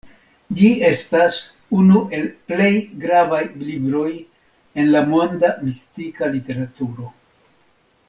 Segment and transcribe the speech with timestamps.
[0.59, 1.37] Ĝi estas
[1.81, 2.71] unu el plej
[3.05, 7.09] gravaj libroj en la monda mistika literaturo.